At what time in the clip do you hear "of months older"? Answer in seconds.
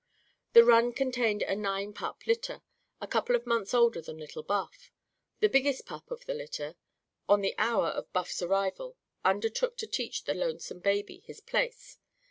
3.35-4.01